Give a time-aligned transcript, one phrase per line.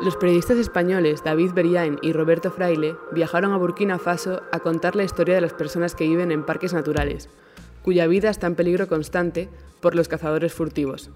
[0.00, 5.02] Los periodistas españoles David Beriain y Roberto Fraile viajaron a Burkina Faso a contar la
[5.02, 7.28] historia de las personas que viven en parques naturales,
[7.82, 9.48] cuya vida está en peligro constante
[9.80, 11.10] por los cazadores furtivos.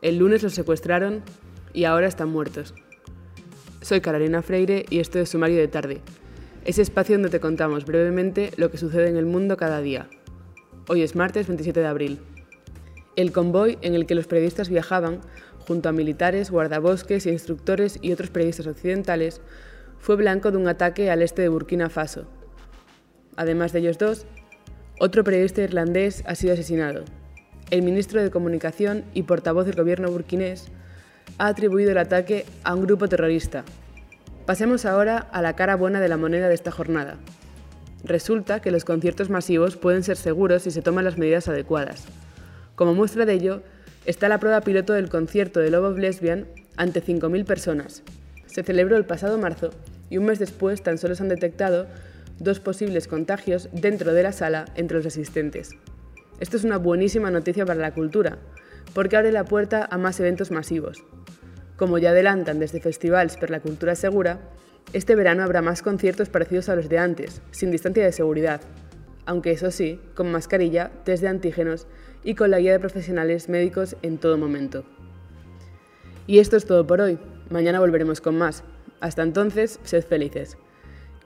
[0.00, 1.22] El lunes los secuestraron
[1.74, 2.72] y ahora están muertos.
[3.82, 6.00] Soy Carolina Freire y esto es Sumario de Tarde,
[6.64, 10.08] ese espacio donde te contamos brevemente lo que sucede en el mundo cada día.
[10.88, 12.18] Hoy es martes 27 de abril.
[13.14, 15.20] El convoy en el que los periodistas viajaban
[15.68, 19.42] junto a militares, guardabosques, instructores y otros periodistas occidentales,
[19.98, 22.26] fue blanco de un ataque al este de Burkina Faso.
[23.36, 24.26] Además de ellos dos,
[24.98, 27.04] otro periodista irlandés ha sido asesinado.
[27.70, 30.68] El ministro de Comunicación y portavoz del gobierno burkinés
[31.36, 33.62] ha atribuido el ataque a un grupo terrorista.
[34.46, 37.18] Pasemos ahora a la cara buena de la moneda de esta jornada.
[38.04, 42.06] Resulta que los conciertos masivos pueden ser seguros si se toman las medidas adecuadas.
[42.74, 43.62] Como muestra de ello,
[44.08, 46.46] está la prueba piloto del concierto de Love of Lesbian
[46.78, 48.02] ante 5.000 personas.
[48.46, 49.68] Se celebró el pasado marzo
[50.08, 51.86] y un mes después tan solo se han detectado
[52.38, 55.72] dos posibles contagios dentro de la sala entre los asistentes.
[56.40, 58.38] Esto es una buenísima noticia para la cultura,
[58.94, 61.04] porque abre la puerta a más eventos masivos.
[61.76, 64.40] Como ya adelantan desde Festivals per la Cultura Segura,
[64.94, 68.62] este verano habrá más conciertos parecidos a los de antes, sin distancia de seguridad,
[69.28, 71.86] aunque eso sí, con mascarilla, test de antígenos
[72.24, 74.84] y con la guía de profesionales médicos en todo momento.
[76.26, 77.18] Y esto es todo por hoy.
[77.50, 78.64] Mañana volveremos con más.
[79.00, 80.56] Hasta entonces, sed felices.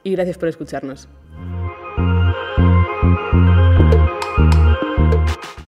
[0.02, 1.08] Y gracias por escucharnos.